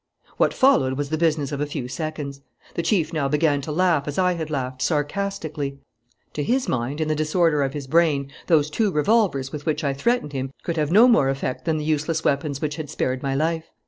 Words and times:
"What 0.37 0.51
followed 0.51 0.93
was 0.93 1.09
the 1.11 1.17
business 1.19 1.51
of 1.51 1.61
a 1.61 1.67
few 1.67 1.87
seconds. 1.87 2.41
The 2.73 2.81
chief 2.81 3.13
now 3.13 3.27
began 3.27 3.61
to 3.61 3.71
laugh 3.71 4.07
as 4.07 4.17
I 4.17 4.33
had 4.33 4.49
laughed, 4.49 4.81
sarcastically. 4.81 5.77
To 6.33 6.41
his 6.41 6.67
mind, 6.67 6.99
in 6.99 7.07
the 7.07 7.13
disorder 7.13 7.61
of 7.61 7.73
his 7.73 7.85
brain, 7.85 8.31
those 8.47 8.71
two 8.71 8.89
revolvers 8.91 9.51
with 9.51 9.67
which 9.67 9.83
I 9.83 9.93
threatened 9.93 10.33
him 10.33 10.53
could 10.63 10.77
have 10.77 10.91
no 10.91 11.07
more 11.07 11.29
effect 11.29 11.65
than 11.65 11.77
the 11.77 11.85
useless 11.85 12.23
weapons 12.23 12.61
which 12.61 12.77
had 12.77 12.89
spared 12.89 13.21
my 13.21 13.35
life. 13.35 13.69